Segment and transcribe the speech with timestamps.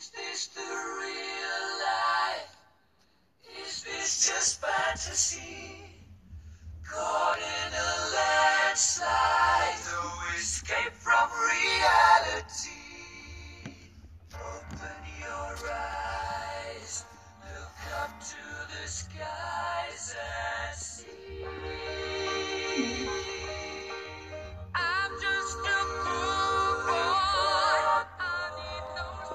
[0.00, 2.56] Is this the real life?
[3.62, 5.92] Is this just fantasy?
[6.88, 9.19] Caught in a landslide,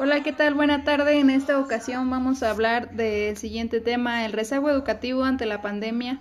[0.05, 0.53] Hola, ¿qué tal?
[0.53, 1.17] Buena tarde.
[1.17, 6.19] En esta ocasión vamos a hablar del siguiente tema, el rezago educativo ante la pandemia,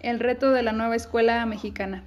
[0.00, 2.02] el reto de la nueva escuela mexicana.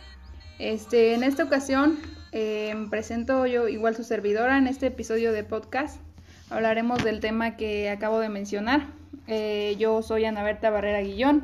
[0.57, 1.99] Este, en esta ocasión
[2.31, 6.01] eh, presento yo igual su servidora en este episodio de podcast.
[6.49, 8.87] Hablaremos del tema que acabo de mencionar.
[9.27, 11.43] Eh, yo soy Ana Berta Barrera Guillón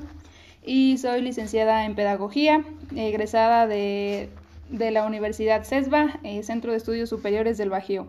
[0.65, 2.65] y soy licenciada en Pedagogía,
[2.95, 4.31] egresada de,
[4.71, 8.07] de la Universidad CESBA, eh, Centro de Estudios Superiores del Bajío.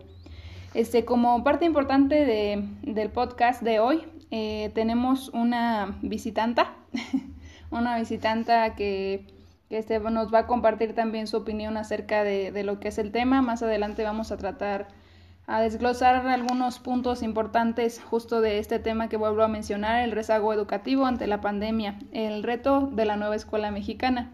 [0.77, 6.75] Este, como parte importante de, del podcast de hoy, eh, tenemos una visitanta,
[7.71, 9.25] una visitanta que,
[9.71, 13.11] este, nos va a compartir también su opinión acerca de, de lo que es el
[13.11, 13.41] tema.
[13.41, 14.89] Más adelante vamos a tratar
[15.47, 20.53] a desglosar algunos puntos importantes justo de este tema que vuelvo a mencionar, el rezago
[20.53, 24.31] educativo ante la pandemia, el reto de la nueva escuela mexicana.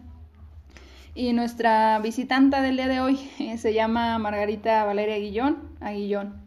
[1.14, 6.43] Y nuestra visitanta del día de hoy eh, se llama Margarita Valeria Guillón, Aguillón.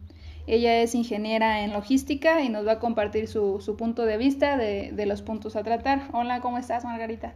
[0.48, 4.56] Ella es ingeniera en logística y nos va a compartir su, su punto de vista
[4.56, 6.08] de, de, los puntos a tratar.
[6.12, 7.34] Hola, ¿cómo estás, Margarita?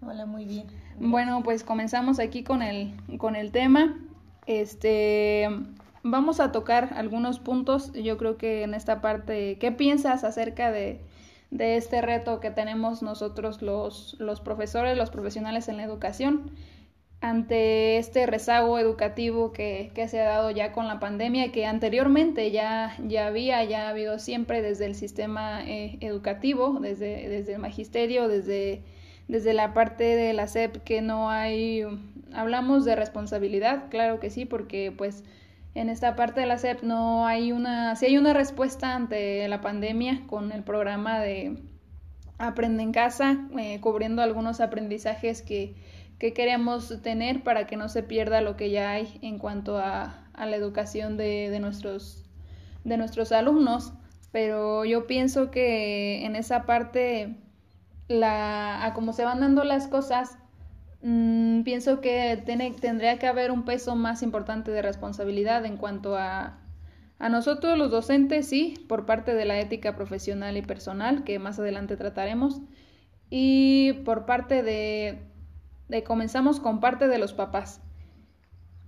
[0.00, 0.66] Hola, muy bien.
[1.00, 3.98] Bueno, pues comenzamos aquí con el, con el tema.
[4.46, 5.48] Este,
[6.04, 7.92] vamos a tocar algunos puntos.
[7.94, 11.00] Yo creo que en esta parte, ¿qué piensas acerca de,
[11.50, 16.52] de este reto que tenemos nosotros los, los profesores, los profesionales en la educación?
[17.22, 22.50] Ante este rezago educativo que, que, se ha dado ya con la pandemia, que anteriormente
[22.50, 27.60] ya, ya había, ya ha habido siempre desde el sistema eh, educativo, desde, desde el
[27.60, 28.82] magisterio, desde,
[29.28, 31.84] desde la parte de la SEP, que no hay,
[32.32, 35.22] hablamos de responsabilidad, claro que sí, porque pues
[35.76, 39.60] en esta parte de la SEP no hay una, sí hay una respuesta ante la
[39.60, 41.56] pandemia con el programa de
[42.38, 45.76] Aprende en casa, eh, cubriendo algunos aprendizajes que
[46.22, 50.24] que queremos tener para que no se pierda lo que ya hay en cuanto a,
[50.38, 52.22] la educación de, nuestros,
[53.32, 53.92] alumnos.
[54.30, 57.34] Pero yo pienso que en esa parte,
[58.22, 60.38] a cómo se van dando las cosas,
[61.02, 62.40] mmm, pienso que
[62.80, 66.56] tendría que haber un peso más importante de responsabilidad en cuanto a,
[67.18, 71.58] a nosotros los docentes, sí, por parte de la ética profesional y personal, que más
[71.58, 72.60] adelante trataremos,
[73.28, 75.31] y por parte de,
[75.88, 77.80] de comenzamos con parte de los papás.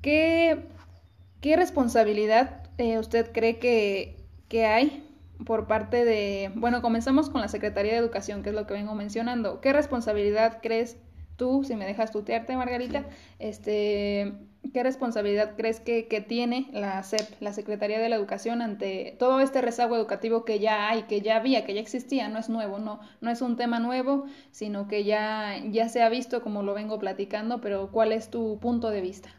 [0.03, 0.66] ¿Qué,
[1.41, 4.16] qué responsabilidad eh, usted cree que,
[4.49, 5.09] que, hay
[5.47, 6.53] por parte de...
[6.55, 9.60] Bueno, comenzamos con la Secretaría de Educación, que es lo que vengo mencionando.
[9.60, 10.97] ¿Qué responsabilidad crees
[11.36, 13.04] tú, si me dejas tutearte, Margarita,
[13.38, 14.32] este,
[14.72, 19.40] qué responsabilidad crees que, que, tiene la SEP, la Secretaría de la Educación, ante todo
[19.40, 22.78] este rezago educativo que ya hay, que ya había, que ya existía, no es nuevo,
[22.78, 26.74] no, no es un tema nuevo, sino que ya, ya se ha visto como lo
[26.74, 29.30] vengo platicando, pero ¿cuál es tu punto de vista?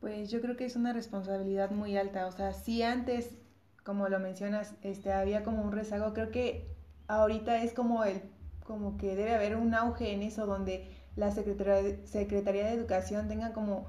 [0.00, 3.36] Pues yo creo que es una responsabilidad muy alta, o sea, si antes,
[3.84, 6.66] como lo mencionas, este, había como un rezago, creo que
[7.06, 8.22] ahorita es como el,
[8.64, 13.52] como que debe haber un auge en eso donde la Secretaría, Secretaría de Educación tenga
[13.52, 13.86] como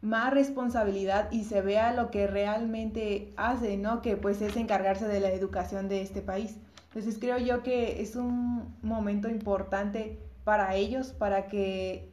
[0.00, 4.02] más responsabilidad y se vea lo que realmente hace, ¿no?
[4.02, 6.56] Que pues es encargarse de la educación de este país.
[6.88, 12.12] Entonces creo yo que es un momento importante para ellos, para que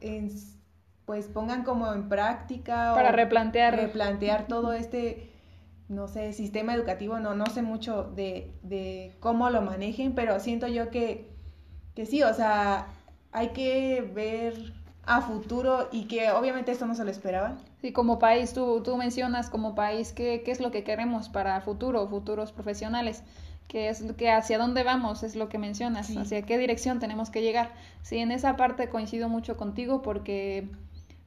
[0.00, 0.30] en,
[1.04, 5.28] pues pongan como en práctica para replantear replantear todo este
[5.88, 10.66] no sé, sistema educativo, no, no sé mucho de, de cómo lo manejen, pero siento
[10.66, 11.30] yo que,
[11.94, 12.88] que sí, o sea,
[13.32, 14.72] hay que ver
[15.04, 17.56] a futuro y que obviamente esto no se lo esperaba.
[17.80, 21.60] Sí, como país, tú, tú mencionas como país qué, qué es lo que queremos para
[21.60, 23.22] futuro, futuros profesionales,
[23.68, 26.18] que es que hacia dónde vamos, es lo que mencionas, sí.
[26.18, 27.70] hacia qué dirección tenemos que llegar.
[28.02, 30.68] Sí, en esa parte coincido mucho contigo porque,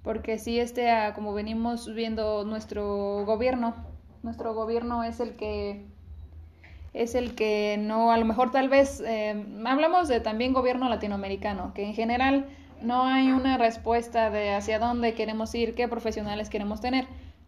[0.04, 3.74] porque sí, este, como venimos viendo nuestro gobierno,
[4.22, 5.86] nuestro gobierno es el que
[6.94, 11.74] es el que no, a lo mejor tal vez, eh, hablamos de también gobierno latinoamericano,
[11.74, 12.48] que en general
[12.82, 17.08] no hay una respuesta de hacia dónde queremos ir, qué profesionales queremos tener.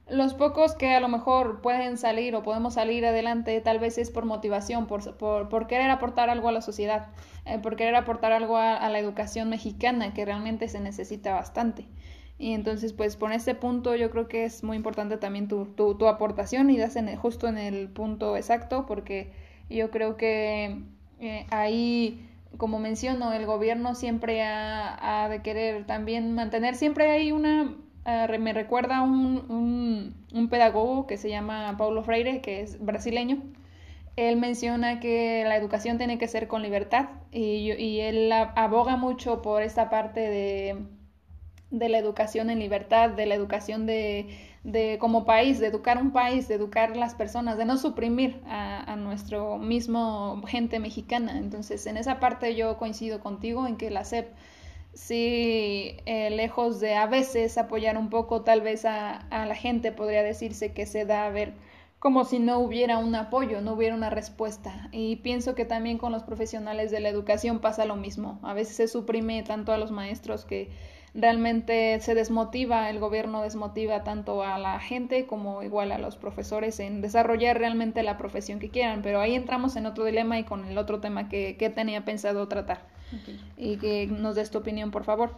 [0.10, 4.12] Los pocos que a lo mejor pueden salir o podemos salir adelante tal vez es
[4.12, 7.07] por motivación, por, por, por querer aportar algo a la sociedad,
[7.46, 11.86] eh, por querer aportar algo a, a, la educación mexicana que realmente se necesita bastante.
[12.44, 15.95] Y entonces, pues por este punto yo creo que es muy importante también tu, tu,
[15.95, 19.31] tu aportación y das en justo en el punto exacto, porque
[19.69, 20.81] yo creo que
[21.22, 27.78] eh, ahí, como menciono, el gobierno siempre ha, de querer también mantener, siempre hay una,
[28.06, 33.42] uh, me recuerda un, un, un pedagogo que se llama Paulo Freire, que es brasileño,
[34.18, 39.42] él menciona que la educación tiene que ser con libertad y, y él aboga mucho
[39.42, 40.78] por esta parte de,
[41.74, 44.30] de, la educación en libertad, de la educación de,
[44.64, 48.92] de, como país, de educar un país, de educar las personas, de no suprimir a,
[48.92, 51.38] a nuestro mismo gente mexicana.
[51.38, 54.28] Entonces, en esa parte yo coincido contigo en que la SEP
[54.94, 59.92] sí, eh, lejos de a veces apoyar un poco tal vez a, a la gente,
[59.92, 61.54] podría decirse que se da a ver
[62.04, 64.90] como si no hubiera un apoyo, no hubiera una respuesta.
[64.92, 68.40] Y pienso que también con los profesionales de la educación pasa lo mismo.
[68.44, 70.70] A veces se suprime tanto a los maestros que
[71.13, 76.80] realmente se desmotiva, el gobierno desmotiva tanto a la gente como igual a los profesores
[76.80, 79.01] en desarrollar realmente la profesión que quieran.
[79.01, 82.48] Pero ahí entramos en otro dilema y con el otro tema que, que tenía pensado
[82.48, 82.81] tratar.
[83.21, 83.39] Okay.
[83.57, 85.38] Y que nos des tu opinión, por favor.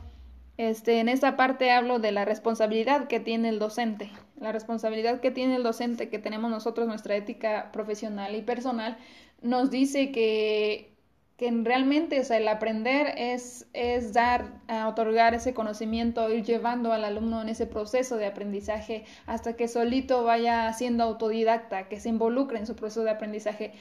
[0.58, 5.30] Este, en esta parte hablo de la responsabilidad que tiene el docente, la responsabilidad que
[5.30, 8.98] tiene el docente, que tenemos nosotros, nuestra ética profesional y personal,
[9.42, 10.95] nos dice que,
[11.38, 17.04] que realmente o sea, el aprender es, es dar, otorgar ese conocimiento, ir llevando al
[17.04, 22.60] alumno en ese proceso de aprendizaje hasta que solito vaya siendo autodidacta, que se involucre
[22.60, 23.74] en su proceso de aprendizaje.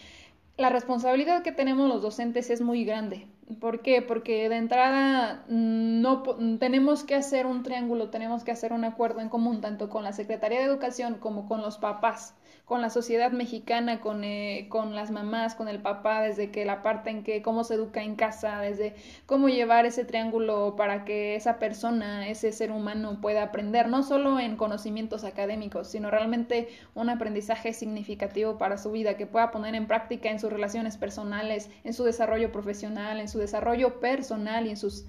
[0.57, 3.27] La responsabilidad que tenemos los docentes es muy grande,
[3.61, 4.01] ¿Por qué?
[4.01, 6.23] Porque de entrada mm, no
[6.59, 10.13] tenemos que hacer un triángulo, tenemos que hacer un acuerdo en común tanto con la
[10.13, 15.11] Secretaría de Educación como con los papás con la sociedad mexicana, con, eh, con las
[15.11, 18.61] mamás, con el papá, desde que la parte en que cómo se educa en casa,
[18.61, 18.95] desde
[19.27, 24.41] cómo llevar ese triángulo para que esa persona, ese ser humano pueda aprender, no solo
[24.41, 29.87] en conocimientos académicos, sino realmente un aprendizaje significativo para su vida, que pueda poner en
[29.87, 34.77] práctica en sus relaciones personales, en su desarrollo profesional, en su desarrollo personal y en
[34.79, 35.05] sus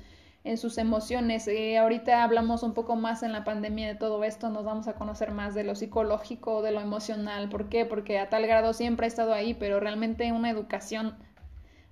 [0.45, 1.47] en sus emociones.
[1.47, 4.93] Eh, ahorita hablamos un poco más en la pandemia de todo esto, nos vamos a
[4.93, 7.49] conocer más de lo psicológico, de lo emocional.
[7.49, 7.83] ¿Por qué?
[7.83, 11.15] Porque a tal grado siempre ha estado ahí, pero realmente una educación,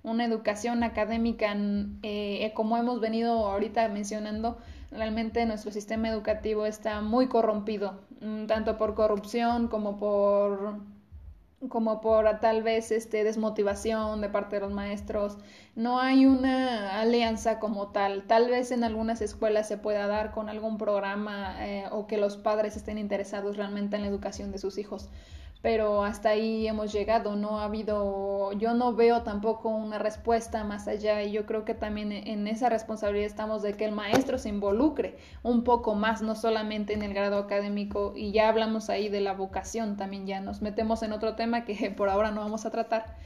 [0.04, 1.54] una educación académica,
[2.04, 4.56] eh, como hemos venido ahorita mencionando,
[4.92, 10.78] realmente nuestro sistema educativo está muy corrompido, mm, tanto por corrupción como por
[11.68, 15.38] como por tal vez este desmotivación de parte de los maestros.
[15.74, 18.26] No hay una alianza como tal.
[18.26, 22.36] Tal vez en algunas escuelas se pueda dar con algún programa eh, o que los
[22.36, 25.08] padres estén interesados realmente en la educación de sus hijos
[25.64, 30.86] pero hasta ahí hemos llegado, no ha habido, yo no veo tampoco una respuesta más
[30.88, 34.50] allá y yo creo que también en esa responsabilidad estamos de que el maestro se
[34.50, 39.22] involucre un poco más, no solamente en el grado académico y ya hablamos ahí de
[39.22, 42.70] la vocación, también ya nos metemos en otro tema que por ahora no vamos a
[42.70, 43.16] tratar,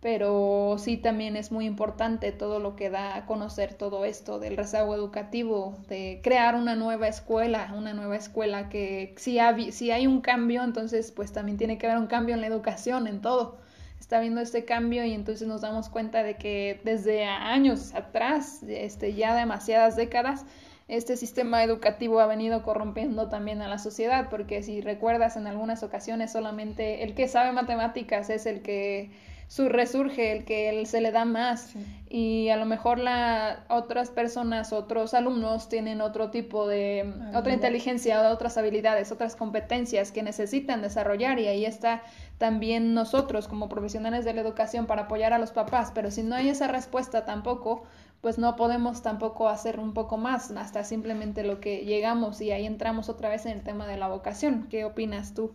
[0.00, 4.56] pero sí también es muy importante todo lo que da a conocer todo esto del
[4.56, 10.62] rezago educativo, de crear una nueva escuela, una nueva escuela que si, hay, un cambio,
[10.62, 13.58] entonces pues también tiene que haber un cambio en la educación, en todo.
[13.98, 19.14] Está viendo este cambio y entonces nos damos cuenta de que desde años atrás, este,
[19.14, 20.44] ya demasiadas décadas,
[20.88, 25.82] este sistema educativo ha venido corrompiendo también a la sociedad, porque si recuerdas en algunas
[25.82, 29.10] ocasiones solamente el que sabe matemáticas es el que
[29.48, 31.78] su resurge, el que él se le da más sí.
[32.08, 38.30] y a lo mejor la otras personas, otros alumnos tienen otro tipo de otra inteligencia,
[38.30, 42.02] otras habilidades, otras competencias que necesitan desarrollar y ahí está
[42.38, 46.34] también nosotros como profesionales de la educación para apoyar a los papás, pero si no
[46.34, 47.84] hay esa respuesta tampoco,
[48.20, 52.66] pues no podemos tampoco hacer un poco más, hasta simplemente lo que llegamos y ahí
[52.66, 54.66] entramos otra vez en el tema de la vocación.
[54.68, 55.54] ¿Qué opinas tú?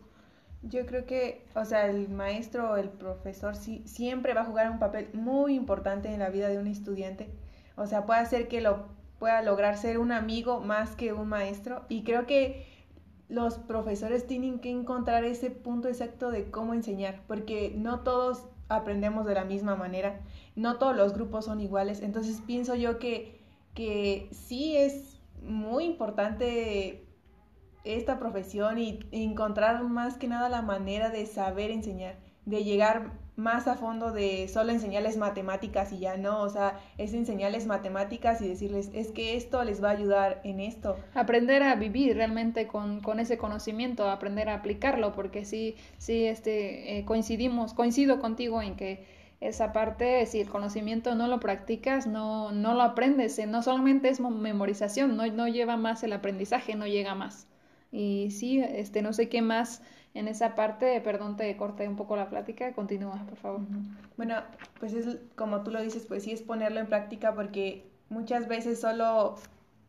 [0.63, 4.69] Yo creo que, o sea, el maestro o el profesor sí, siempre va a jugar
[4.69, 7.29] un papel muy importante en la vida de un estudiante.
[7.75, 8.85] O sea, puede hacer que lo
[9.17, 11.83] pueda lograr ser un amigo más que un maestro.
[11.89, 12.65] Y creo que
[13.27, 19.25] los profesores tienen que encontrar ese punto exacto de cómo enseñar, porque no todos aprendemos
[19.25, 20.21] de la misma manera,
[20.55, 22.01] no todos los grupos son iguales.
[22.01, 23.39] Entonces pienso yo que,
[23.73, 27.07] que sí es muy importante
[27.83, 33.67] esta profesión y encontrar más que nada la manera de saber enseñar, de llegar más
[33.67, 38.47] a fondo de solo enseñarles matemáticas y ya no, o sea, es enseñarles matemáticas y
[38.47, 40.97] decirles, es que esto les va a ayudar en esto.
[41.15, 46.97] Aprender a vivir realmente con, con ese conocimiento, aprender a aplicarlo, porque sí, sí, este,
[46.97, 49.05] eh, coincidimos, coincido contigo en que
[49.39, 54.09] esa parte, si el conocimiento no lo practicas, no, no lo aprendes, eh, no solamente
[54.09, 57.47] es memorización, no, no lleva más el aprendizaje, no llega más.
[57.91, 59.81] Y sí, este, no sé qué más
[60.13, 63.61] en esa parte, perdón, te corté un poco la plática, continúa, por favor.
[64.17, 64.35] Bueno,
[64.79, 68.79] pues es como tú lo dices, pues sí es ponerlo en práctica porque muchas veces
[68.81, 69.35] solo,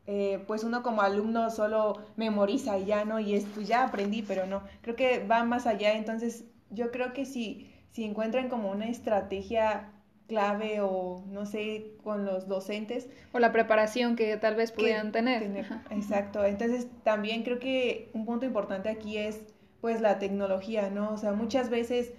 [0.07, 3.19] eh, pues uno como alumno solo memoriza y ya, ¿no?
[3.19, 7.13] Y es, pues ya aprendí, pero no, creo que va más allá, entonces yo creo
[7.13, 9.91] que si si encuentran como una estrategia
[10.27, 13.09] clave o no sé, con los docentes.
[13.31, 15.43] O la preparación que tal vez pudieran tener.
[15.89, 16.43] Exacto.
[16.43, 19.41] Entonces también creo que un punto importante aquí es
[19.81, 21.13] pues la tecnología, ¿no?
[21.13, 22.13] O sea, muchas veces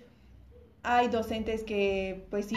[0.82, 2.56] hay docentes que pues sí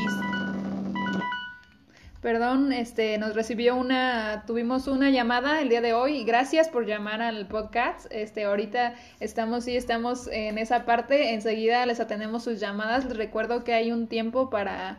[2.22, 6.24] Perdón, este, nos recibió una, tuvimos una llamada el día de hoy.
[6.24, 8.12] Gracias por llamar al podcast.
[8.12, 11.36] Este, ahorita estamos, sí, estamos en esa parte.
[11.36, 13.06] Enseguida les atendemos sus llamadas.
[13.06, 14.98] Les recuerdo que hay un tiempo para,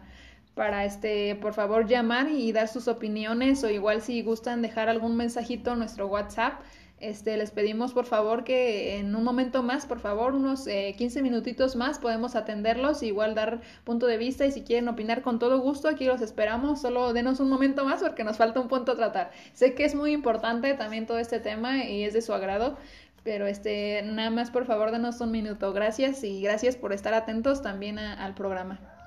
[0.59, 5.17] para este, por favor, llamar y dar sus opiniones o igual si gustan dejar algún
[5.17, 6.61] mensajito en nuestro WhatsApp.
[6.99, 11.23] Este, les pedimos por favor que en un momento más, por favor, unos eh, 15
[11.23, 15.61] minutitos más, podemos atenderlos, igual dar punto de vista y si quieren opinar con todo
[15.61, 18.97] gusto, aquí los esperamos, solo denos un momento más porque nos falta un punto a
[18.97, 19.31] tratar.
[19.53, 22.77] Sé que es muy importante también todo este tema y es de su agrado,
[23.23, 25.73] pero este, nada más por favor denos un minuto.
[25.73, 28.98] Gracias y gracias por estar atentos también al programa.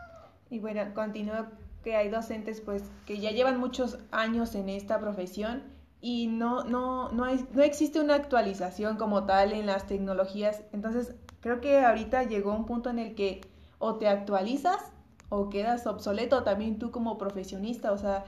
[0.52, 1.48] Y bueno, continúo
[1.84, 5.64] que hay docentes pues que ya llevan muchos años en esta profesión
[6.02, 10.62] y no, no, no, no existe una actualización como tal en las tecnologías.
[10.74, 13.42] Entonces, creo que ahorita llegó un punto en el que
[13.80, 14.92] o te actualizas
[15.30, 17.94] o quedas obsoleto también tú como profesionista.
[17.94, 18.26] O sea,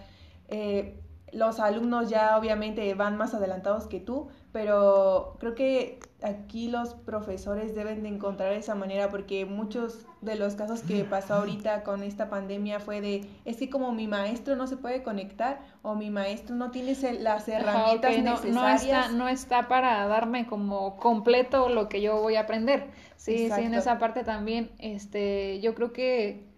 [0.47, 1.02] eh,
[1.33, 7.75] los alumnos ya obviamente van más adelantados que tú, pero creo que aquí los profesores
[7.75, 12.29] deben de encontrar esa manera porque muchos de los casos que pasó ahorita con esta
[12.29, 16.55] pandemia fue de, es que como mi maestro no se puede conectar o mi maestro
[16.55, 18.51] no tiene las herramientas necesarias.
[18.53, 22.91] No, está, no está para darme como completo lo que yo voy a aprender.
[23.17, 26.52] Sí, sí, en esa parte también, este, yo creo que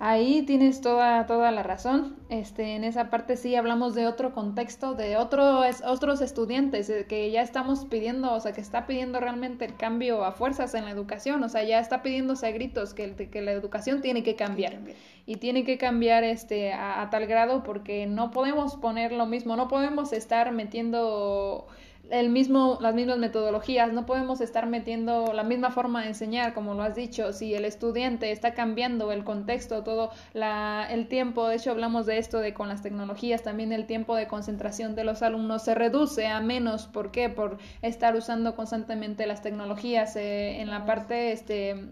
[0.00, 2.16] Ahí tienes toda, toda la razón.
[2.28, 7.30] Este, en esa parte sí hablamos de otro contexto, de otros, otros estudiantes eh, que
[7.30, 10.90] ya estamos pidiendo, o sea, que está pidiendo realmente el cambio a fuerzas en la
[10.90, 14.80] educación, o sea, ya está pidiéndose a gritos que, que la educación tiene que cambiar.
[15.26, 19.68] Y tiene que cambiar este, a tal grado porque no podemos poner lo mismo, no
[19.68, 21.68] podemos estar metiendo
[22.10, 26.74] el mismo, las mismas metodologías, no podemos estar metiendo la misma forma de enseñar, como
[26.74, 31.56] lo has dicho, si el estudiante está cambiando el contexto, todo la, el tiempo, de
[31.56, 35.22] hecho hablamos de esto de con las tecnologías, también el tiempo de concentración de los
[35.22, 37.28] alumnos se reduce a menos, ¿por qué?
[37.28, 41.88] Por estar usando constantemente las tecnologías eh, en la parte este,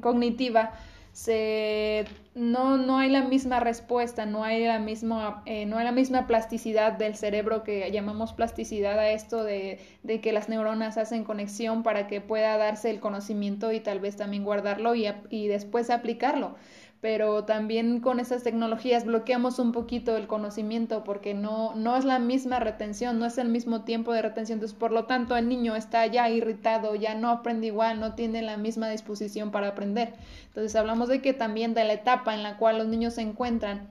[0.00, 0.72] cognitiva
[1.12, 5.92] se no, no hay la misma respuesta, no hay la misma, eh, no hay la
[5.92, 11.24] misma plasticidad del cerebro que llamamos plasticidad a esto de, de, que las neuronas hacen
[11.24, 15.90] conexión para que pueda darse el conocimiento y tal vez también guardarlo y, y después
[15.90, 16.56] aplicarlo
[17.02, 22.20] pero también con esas tecnologías bloqueamos un poquito el conocimiento porque no, no es la
[22.20, 25.74] misma retención, no es el mismo tiempo de retención, entonces por lo tanto el niño
[25.74, 30.14] está ya irritado, ya no aprende igual, no tiene la misma disposición para aprender.
[30.46, 33.88] Entonces hablamos de que también de la etapa en la cual los niños se encuentran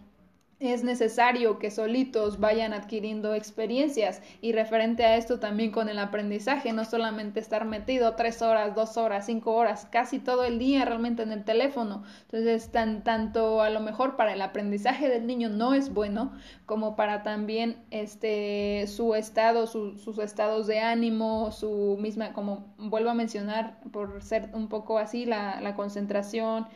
[0.62, 6.72] es necesario que solitos vayan adquiriendo experiencias y referente a esto también con el aprendizaje,
[6.72, 11.24] no solamente estar metido tres horas, dos horas, cinco horas, casi todo el día realmente
[11.24, 12.04] en el teléfono.
[12.26, 16.32] Entonces, tan, tanto a lo mejor para el aprendizaje del niño no es bueno,
[16.68, 23.16] como para también este su estado, sus estados de ánimo, su misma, como vuelvo a
[23.16, 26.68] mencionar, por ser un poco así, la, la concentración,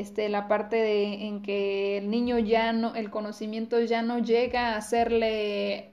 [0.00, 4.74] este, la parte de, en que el niño ya no, el conocimiento ya no llega
[4.74, 5.90] a hacerle,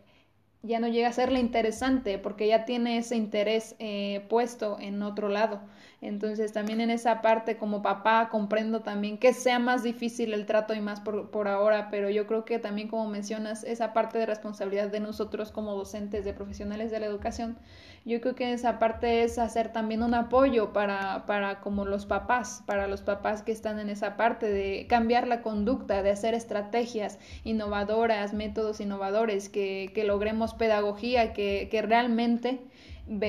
[0.64, 5.30] ya no llega a serle interesante porque ya tiene ese interés eh, puesto en otro
[5.30, 5.62] lado.
[6.02, 10.74] Entonces también en esa parte como papá comprendo también que sea más difícil el trato
[10.74, 14.26] y más por, por, ahora, pero yo creo que también como mencionas esa parte de
[14.26, 17.56] responsabilidad de nosotros como docentes, de profesionales de la educación,
[18.04, 22.64] yo creo que esa parte es hacer también un apoyo para, para como los papás,
[22.66, 27.20] para los papás que están en esa parte de cambiar la conducta, de hacer estrategias
[27.44, 32.60] innovadoras, métodos innovadores, que, que logremos pedagogía, que, que realmente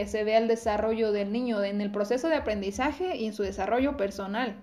[0.06, 3.96] se vea el desarrollo del niño en el proceso de aprendizaje y en su desarrollo
[3.96, 4.56] personal.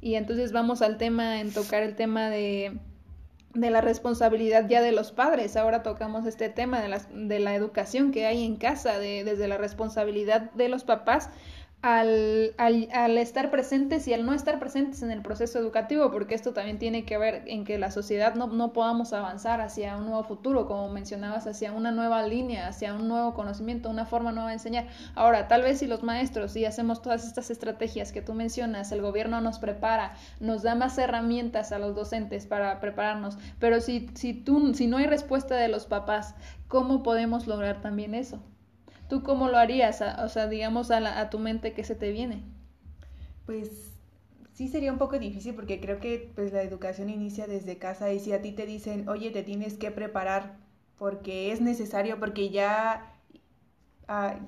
[0.00, 2.78] Y entonces vamos al tema, en tocar el tema de,
[3.54, 5.56] de la responsabilidad ya de los padres.
[5.56, 9.48] Ahora tocamos este tema de la, de la educación que hay en casa, de, desde
[9.48, 11.30] la responsabilidad de los papás
[11.80, 16.34] al, al, al, estar presentes y al no estar presentes en el proceso educativo, porque
[16.34, 20.06] esto también tiene que ver en que la sociedad no, no podamos avanzar hacia un
[20.06, 24.48] nuevo futuro, como mencionabas, hacia una nueva línea, hacia un nuevo conocimiento, una forma nueva
[24.48, 24.88] de enseñar.
[25.14, 29.00] Ahora, tal vez si los maestros, si hacemos todas estas estrategias que tú mencionas, el
[29.00, 34.34] gobierno nos prepara, nos da más herramientas a los docentes para prepararnos, pero si, si,
[34.34, 36.34] tú, si no hay respuesta de los papás,
[36.66, 38.42] ¿cómo podemos lograr también eso?
[39.08, 40.02] ¿Tú cómo lo harías?
[40.22, 42.42] O sea, digamos a, la, a tu mente que se te viene.
[43.46, 43.92] Pues
[44.52, 48.20] sí sería un poco difícil porque creo que pues la educación inicia desde casa y
[48.20, 50.56] si a ti te dicen, oye, te tienes que preparar
[50.98, 53.14] porque es necesario, porque ya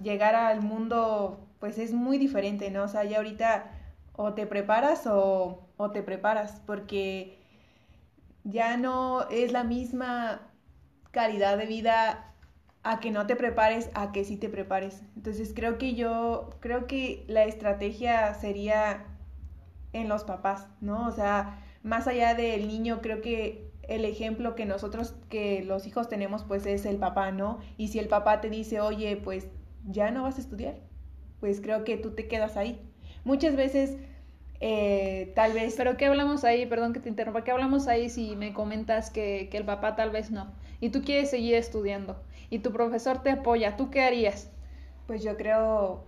[0.03, 2.85] llegar al mundo pues es muy diferente, ¿no?
[2.85, 3.71] O sea, ya ahorita
[4.15, 7.39] o te preparas o, o te preparas porque
[8.45, 10.41] ya no es la misma
[11.11, 12.30] calidad de vida
[12.83, 15.03] a que no te prepares, a que sí te prepares.
[15.17, 19.05] Entonces creo que yo, creo que la estrategia sería
[19.93, 21.07] en los papás, ¿no?
[21.07, 26.09] O sea, más allá del niño, creo que el ejemplo que nosotros, que los hijos
[26.09, 27.59] tenemos, pues es el papá, ¿no?
[27.77, 29.49] Y si el papá te dice, oye, pues
[29.87, 30.77] ya no vas a estudiar,
[31.41, 32.81] pues creo que tú te quedas ahí.
[33.25, 33.97] Muchas veces,
[34.61, 35.75] eh, tal vez...
[35.77, 36.67] Pero ¿qué hablamos ahí?
[36.67, 37.45] Perdón que te interrumpa.
[37.45, 40.53] ¿Qué hablamos ahí si me comentas que, que el papá tal vez no?
[40.81, 42.17] Y tú quieres seguir estudiando
[42.51, 44.51] y tu profesor te apoya, ¿tú qué harías?
[45.07, 46.05] Pues yo creo,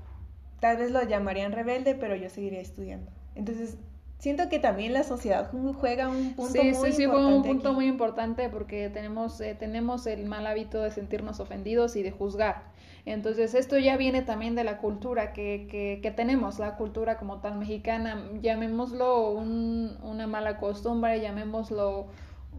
[0.60, 3.10] tal vez lo llamarían rebelde, pero yo seguiría estudiando.
[3.34, 3.78] Entonces,
[4.18, 7.08] siento que también la sociedad juega un punto sí, muy sí, sí, importante.
[7.08, 7.74] juega un punto aquí.
[7.74, 12.70] muy importante porque tenemos, eh, tenemos el mal hábito de sentirnos ofendidos y de juzgar.
[13.04, 17.40] Entonces, esto ya viene también de la cultura que, que, que tenemos, la cultura como
[17.40, 22.06] tal mexicana, llamémoslo un, una mala costumbre, llamémoslo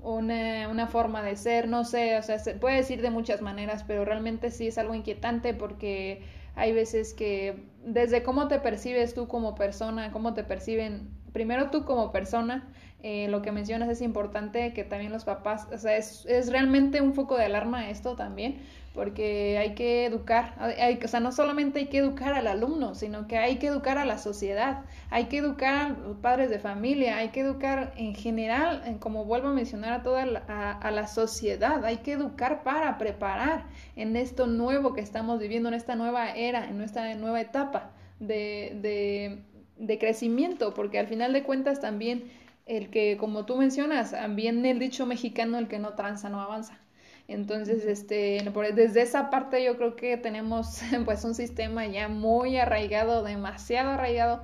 [0.01, 3.83] una, una, forma de ser, no sé, o sea, se puede decir de muchas maneras,
[3.83, 6.23] pero realmente sí es algo inquietante porque
[6.55, 11.85] hay veces que desde cómo te percibes tú como persona, cómo te perciben, primero tú
[11.85, 12.67] como persona,
[13.05, 17.01] eh, lo que mencionas es importante que también los papás, o sea, es, es realmente
[17.01, 18.61] un foco de alarma esto también,
[18.93, 23.27] porque hay que educar, hay, o sea, no solamente hay que educar al alumno, sino
[23.27, 27.17] que hay que educar a la sociedad, hay que educar a los padres de familia,
[27.17, 30.91] hay que educar en general, en, como vuelvo a mencionar, a toda la, a, a,
[30.91, 33.65] la sociedad, hay que educar para preparar
[33.97, 38.77] en esto nuevo que estamos viviendo, en esta nueva era, en nuestra nueva etapa de,
[38.81, 39.43] de,
[39.77, 42.31] de crecimiento, porque al final de cuentas también
[42.65, 46.79] el que, como tú mencionas, también el dicho mexicano, el que no tranza no avanza.
[47.27, 53.23] Entonces, este, desde esa parte yo creo que tenemos pues un sistema ya muy arraigado,
[53.23, 54.43] demasiado arraigado,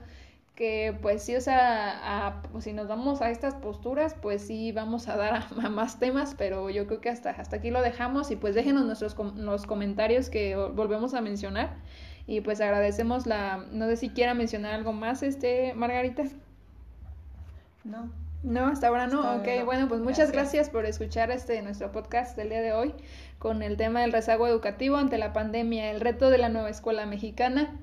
[0.56, 4.72] que pues sí, o sea, a, pues, si nos vamos a estas posturas, pues sí
[4.72, 7.82] vamos a dar a, a, más temas, pero yo creo que hasta, hasta aquí lo
[7.82, 11.78] dejamos y pues déjenos nuestros los comentarios que volvemos a mencionar
[12.28, 16.24] y pues agradecemos la, no sé si quiera mencionar algo más, este, Margarita.
[17.90, 18.10] No.
[18.44, 19.22] No, hasta ahora no.
[19.24, 19.66] Hasta ok, ahora no.
[19.66, 20.54] bueno, pues muchas Gracias.
[20.54, 22.94] gracias por escuchar este nuestro podcast del día de hoy
[23.38, 27.06] con el tema del rezago educativo ante la pandemia, el reto de la nueva escuela
[27.06, 27.76] mexicana.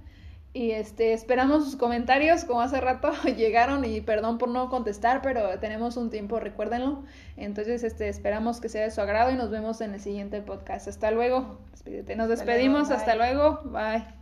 [0.55, 5.59] Y este esperamos sus comentarios, como hace rato llegaron y perdón por no contestar, pero
[5.59, 7.03] tenemos un tiempo, recuérdenlo.
[7.37, 10.89] Entonces, este esperamos que sea de su agrado y nos vemos en el siguiente podcast.
[10.89, 11.59] Hasta luego.
[11.73, 12.17] Despídete.
[12.17, 13.61] Nos Hasta luego, despedimos, hasta luego.
[13.65, 14.16] Bye.